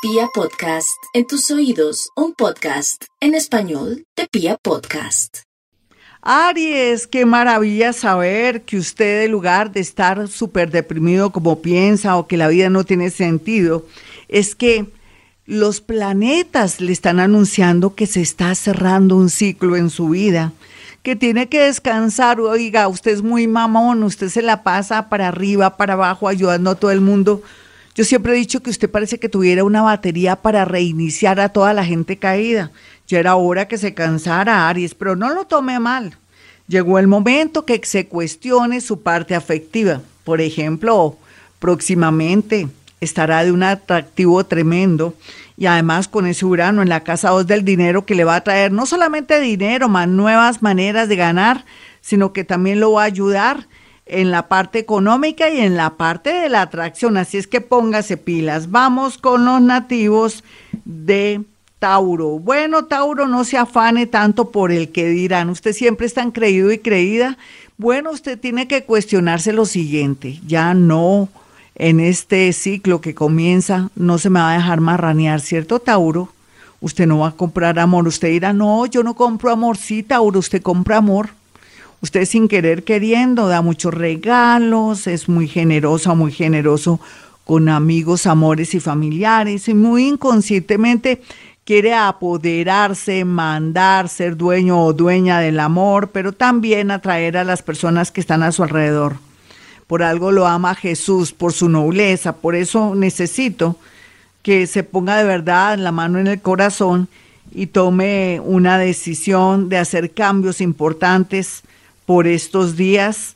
[0.00, 5.38] Pia Podcast, en tus oídos, un podcast en español de Pia Podcast.
[6.22, 12.28] Aries, qué maravilla saber que usted en lugar de estar súper deprimido como piensa o
[12.28, 13.86] que la vida no tiene sentido,
[14.28, 14.86] es que
[15.46, 20.52] los planetas le están anunciando que se está cerrando un ciclo en su vida,
[21.02, 22.40] que tiene que descansar.
[22.40, 26.76] Oiga, usted es muy mamón, usted se la pasa para arriba, para abajo, ayudando a
[26.76, 27.42] todo el mundo
[27.98, 31.74] yo siempre he dicho que usted parece que tuviera una batería para reiniciar a toda
[31.74, 32.70] la gente caída.
[33.08, 36.16] Ya era hora que se cansara Aries, pero no lo tome mal.
[36.68, 40.00] Llegó el momento que se cuestione su parte afectiva.
[40.22, 41.16] Por ejemplo,
[41.58, 42.68] próximamente
[43.00, 45.14] estará de un atractivo tremendo
[45.56, 48.44] y además con ese Urano en la casa 2 del dinero que le va a
[48.44, 51.64] traer no solamente dinero, más nuevas maneras de ganar,
[52.00, 53.66] sino que también lo va a ayudar
[54.08, 57.16] en la parte económica y en la parte de la atracción.
[57.16, 58.70] Así es que póngase pilas.
[58.70, 60.44] Vamos con los nativos
[60.84, 61.42] de
[61.78, 62.38] Tauro.
[62.38, 65.50] Bueno, Tauro, no se afane tanto por el que dirán.
[65.50, 67.38] Usted siempre es tan creído y creída.
[67.76, 70.40] Bueno, usted tiene que cuestionarse lo siguiente.
[70.46, 71.28] Ya no,
[71.74, 76.30] en este ciclo que comienza, no se me va a dejar marranear, ¿cierto, Tauro?
[76.80, 78.06] Usted no va a comprar amor.
[78.08, 79.76] Usted dirá, no, yo no compro amor.
[79.76, 81.30] Sí, Tauro, usted compra amor
[82.00, 87.00] Usted sin querer queriendo da muchos regalos, es muy generosa, muy generoso
[87.44, 91.22] con amigos, amores y familiares y muy inconscientemente
[91.64, 98.12] quiere apoderarse, mandar, ser dueño o dueña del amor, pero también atraer a las personas
[98.12, 99.16] que están a su alrededor.
[99.86, 103.76] Por algo lo ama Jesús, por su nobleza, por eso necesito
[104.42, 107.08] que se ponga de verdad la mano en el corazón
[107.52, 111.64] y tome una decisión de hacer cambios importantes
[112.08, 113.34] por estos días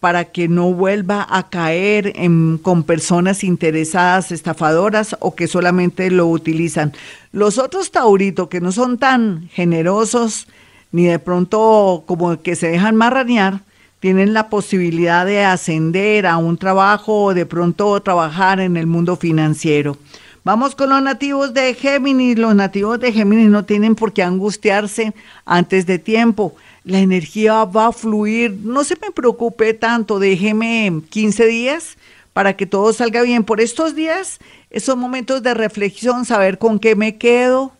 [0.00, 2.14] para que no vuelva a caer
[2.62, 6.94] con personas interesadas, estafadoras o que solamente lo utilizan.
[7.30, 10.48] Los otros tauritos que no son tan generosos
[10.90, 13.60] ni de pronto como que se dejan marranear,
[14.00, 19.14] tienen la posibilidad de ascender a un trabajo o de pronto trabajar en el mundo
[19.14, 19.96] financiero.
[20.42, 22.36] Vamos con los nativos de Géminis.
[22.36, 25.14] Los nativos de Géminis no tienen por qué angustiarse
[25.44, 26.56] antes de tiempo
[26.88, 31.98] la energía va a fluir, no se me preocupe tanto, déjeme 15 días
[32.32, 33.44] para que todo salga bien.
[33.44, 34.38] Por estos días,
[34.70, 37.72] esos momentos de reflexión, saber con qué me quedo,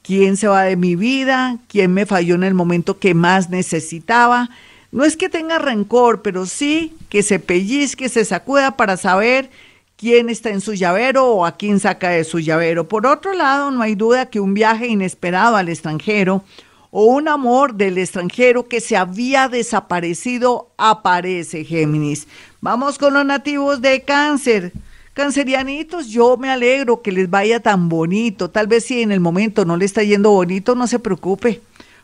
[0.00, 4.48] quién se va de mi vida, quién me falló en el momento que más necesitaba.
[4.90, 9.50] No es que tenga rencor, pero sí que se pellizque, se sacuda para saber
[9.96, 12.88] quién está en su llavero o a quién saca de su llavero.
[12.88, 16.44] Por otro lado, no hay duda que un viaje inesperado al extranjero
[16.96, 22.28] o un amor del extranjero que se había desaparecido aparece, Géminis.
[22.60, 24.72] Vamos con los nativos de cáncer.
[25.12, 28.48] Cancerianitos, yo me alegro que les vaya tan bonito.
[28.48, 31.62] Tal vez si en el momento no le está yendo bonito, no se preocupe.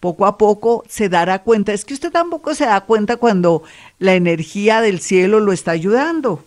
[0.00, 1.72] Poco a poco se dará cuenta.
[1.72, 3.62] Es que usted tampoco se da cuenta cuando
[4.00, 6.42] la energía del cielo lo está ayudando.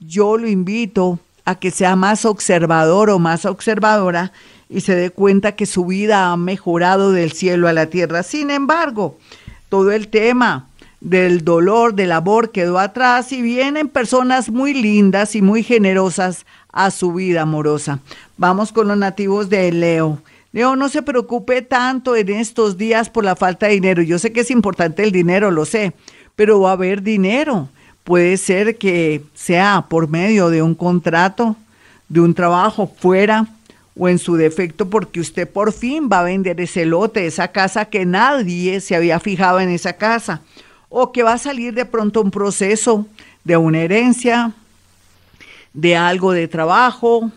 [0.00, 4.32] Yo lo invito a que sea más observador o más observadora
[4.68, 8.22] y se dé cuenta que su vida ha mejorado del cielo a la tierra.
[8.22, 9.18] Sin embargo,
[9.68, 10.68] todo el tema
[11.00, 16.90] del dolor, del amor quedó atrás y vienen personas muy lindas y muy generosas a
[16.90, 18.00] su vida amorosa.
[18.38, 20.18] Vamos con los nativos de Leo.
[20.52, 24.02] Leo, no se preocupe tanto en estos días por la falta de dinero.
[24.02, 25.92] Yo sé que es importante el dinero, lo sé,
[26.36, 27.68] pero va a haber dinero.
[28.02, 31.56] Puede ser que sea por medio de un contrato,
[32.08, 33.48] de un trabajo fuera
[33.96, 37.84] o en su defecto porque usted por fin va a vender ese lote, esa casa
[37.86, 40.42] que nadie se había fijado en esa casa,
[40.88, 43.06] o que va a salir de pronto un proceso
[43.44, 44.52] de una herencia,
[45.72, 47.30] de algo de trabajo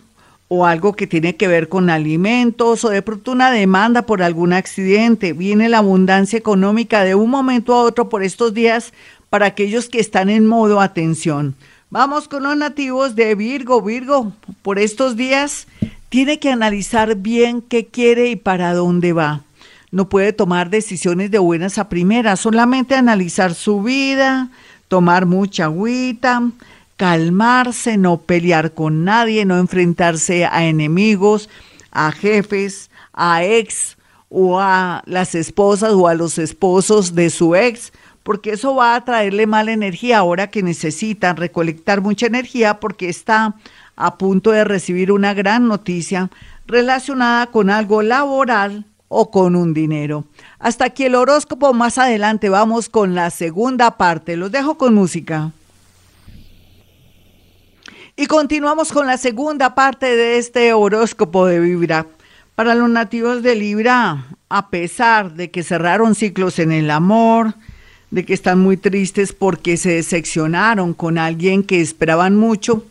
[0.47, 4.53] o algo que tiene que ver con alimentos o de pronto una demanda por algún
[4.53, 5.34] accidente.
[5.34, 8.94] Viene la abundancia económica de un momento a otro por estos días
[9.29, 11.56] para aquellos que están en modo atención.
[11.90, 13.81] Vamos con los nativos de Virgo.
[13.81, 15.67] Virgo, por estos días
[16.09, 19.41] tiene que analizar bien qué quiere y para dónde va.
[19.91, 24.49] No puede tomar decisiones de buenas a primeras, solamente analizar su vida,
[24.87, 26.43] tomar mucha agüita,
[26.97, 31.49] calmarse, no pelear con nadie, no enfrentarse a enemigos,
[31.91, 33.97] a jefes, a ex
[34.29, 37.93] o a las esposas o a los esposos de su ex,
[38.23, 43.55] porque eso va a traerle mala energía ahora que necesitan recolectar mucha energía porque está
[43.97, 46.29] a punto de recibir una gran noticia
[46.67, 50.26] relacionada con algo laboral o con un dinero.
[50.59, 54.38] Hasta aquí el horóscopo, más adelante vamos con la segunda parte.
[54.38, 55.52] Los dejo con música.
[58.16, 62.08] Y continuamos con la segunda parte de este horóscopo de Vibra.
[62.55, 67.53] Para los nativos de Libra, a pesar de que cerraron ciclos en el amor,
[68.09, 72.84] de que están muy tristes porque se decepcionaron con alguien que esperaban mucho,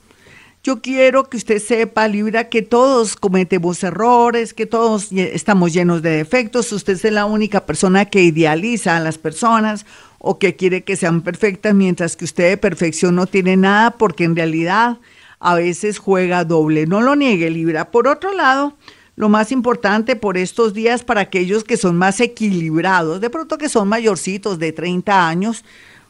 [0.67, 6.11] yo quiero que usted sepa, Libra, que todos cometemos errores, que todos estamos llenos de
[6.11, 6.73] defectos.
[6.73, 9.87] Usted es la única persona que idealiza a las personas
[10.19, 14.25] o que quiere que sean perfectas, mientras que usted de perfección no tiene nada, porque
[14.25, 14.99] en realidad
[15.39, 16.87] a veces juega doble.
[16.87, 17.93] No lo niegue, Libra.
[17.93, 18.77] Por otro lado,
[19.15, 23.69] lo más importante por estos días para aquellos que son más equilibrados, de pronto que
[23.69, 25.65] son mayorcitos de 30 años,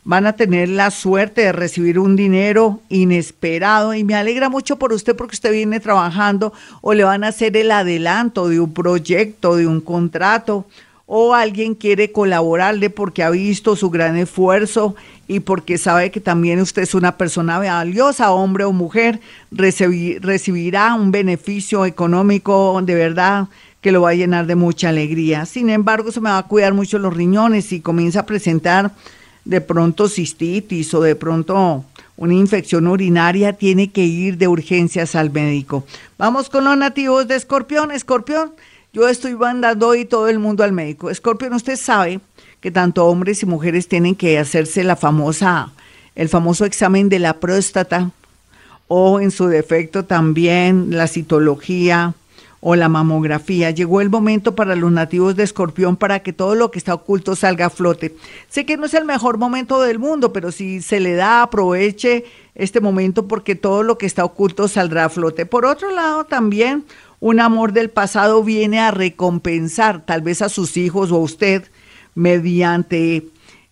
[0.06, 4.92] van a tener la suerte de recibir un dinero inesperado y me alegra mucho por
[4.92, 9.56] usted porque usted viene trabajando o le van a hacer el adelanto de un proyecto,
[9.56, 10.64] de un contrato
[11.06, 14.94] o alguien quiere colaborarle porque ha visto su gran esfuerzo
[15.26, 19.18] y porque sabe que también usted es una persona valiosa, hombre o mujer,
[19.50, 23.48] recibirá un beneficio económico de verdad
[23.80, 25.46] que lo va a llenar de mucha alegría.
[25.46, 28.92] Sin embargo, se me va a cuidar mucho los riñones y comienza a presentar
[29.46, 31.84] de pronto cistitis o de pronto
[32.16, 35.84] una infección urinaria, tiene que ir de urgencias al médico.
[36.19, 37.93] Vamos con los nativos de Escorpión.
[37.93, 38.52] Escorpión,
[38.93, 41.10] yo estoy mandando hoy todo el mundo al médico.
[41.10, 42.20] Escorpión, usted sabe
[42.60, 45.70] que tanto hombres y mujeres tienen que hacerse la famosa,
[46.14, 48.10] el famoso examen de la próstata
[48.88, 52.14] o en su defecto también la citología
[52.60, 53.70] o la mamografía.
[53.70, 57.36] Llegó el momento para los nativos de Escorpión para que todo lo que está oculto
[57.36, 58.16] salga a flote.
[58.48, 62.24] Sé que no es el mejor momento del mundo, pero si se le da, aproveche
[62.54, 65.46] este momento porque todo lo que está oculto saldrá a flote.
[65.46, 66.84] Por otro lado, también
[67.20, 71.64] un amor del pasado viene a recompensar tal vez a sus hijos o a usted
[72.14, 73.26] mediante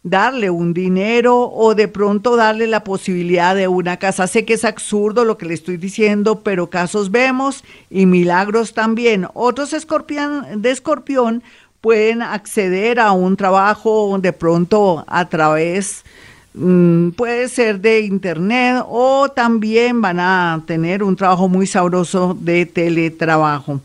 [0.04, 4.28] darle un dinero o de pronto darle la posibilidad de una casa.
[4.28, 9.26] Sé que es absurdo lo que le estoy diciendo, pero casos vemos y milagros también.
[9.34, 11.42] Otros escorpión, de escorpión
[11.80, 16.04] pueden acceder a un trabajo de pronto a través
[16.56, 22.64] Mm, puede ser de internet o también van a tener un trabajo muy sabroso de
[22.64, 23.80] teletrabajo.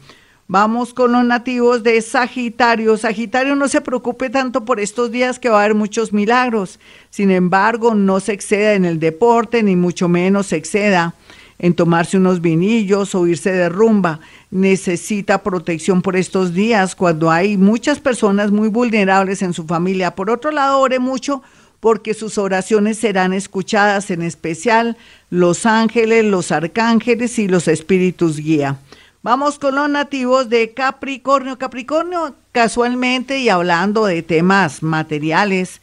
[0.51, 2.97] Vamos con los nativos de Sagitario.
[2.97, 6.79] Sagitario, no se preocupe tanto por estos días que va a haber muchos milagros.
[7.11, 11.13] Sin embargo, no se exceda en el deporte, ni mucho menos se exceda
[11.59, 14.21] en tomarse unos vinillos o irse de rumba.
[14.49, 20.15] Necesita protección por estos días cuando hay muchas personas muy vulnerables en su familia.
[20.15, 21.43] Por otro lado, ore mucho
[21.79, 24.97] porque sus oraciones serán escuchadas, en especial
[25.29, 28.79] los ángeles, los arcángeles y los espíritus guía.
[29.21, 31.57] Vamos con los nativos de Capricornio.
[31.57, 35.81] Capricornio, casualmente y hablando de temas materiales,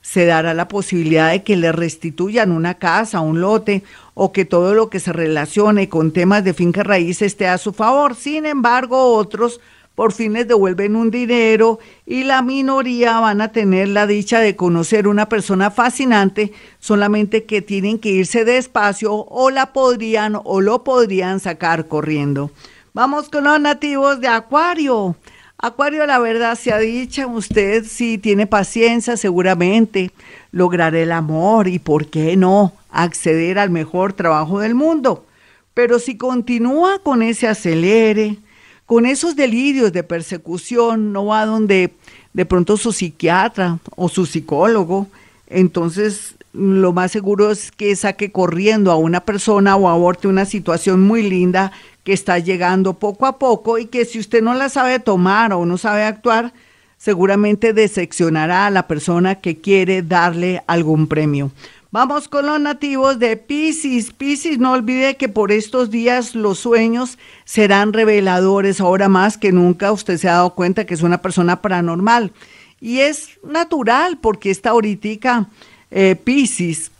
[0.00, 4.72] se dará la posibilidad de que le restituyan una casa, un lote o que todo
[4.72, 8.14] lo que se relacione con temas de finca raíz esté a su favor.
[8.14, 9.60] Sin embargo, otros
[9.94, 14.56] por fin les devuelven un dinero y la minoría van a tener la dicha de
[14.56, 20.84] conocer una persona fascinante, solamente que tienen que irse despacio o la podrían o lo
[20.84, 22.50] podrían sacar corriendo.
[22.94, 25.14] Vamos con los nativos de Acuario.
[25.58, 30.10] Acuario, la verdad se ha dicho, usted si tiene paciencia seguramente
[30.52, 35.26] logrará el amor y por qué no acceder al mejor trabajo del mundo.
[35.74, 38.38] Pero si continúa con ese acelere,
[38.86, 41.92] con esos delirios de persecución, no va donde
[42.32, 45.08] de pronto su psiquiatra o su psicólogo,
[45.46, 51.02] entonces lo más seguro es que saque corriendo a una persona o aborte una situación
[51.02, 51.72] muy linda
[52.08, 55.66] que está llegando poco a poco y que si usted no la sabe tomar o
[55.66, 56.54] no sabe actuar,
[56.96, 61.50] seguramente decepcionará a la persona que quiere darle algún premio.
[61.90, 64.10] Vamos con los nativos de Pisces.
[64.14, 68.80] Pisces, no olvide que por estos días los sueños serán reveladores.
[68.80, 72.32] Ahora más que nunca usted se ha dado cuenta que es una persona paranormal.
[72.80, 75.50] Y es natural porque está ahorita
[75.90, 76.90] eh, Pisces.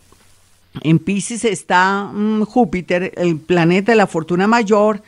[0.81, 5.01] En Pisces está mm, Júpiter, el planeta de la fortuna mayor,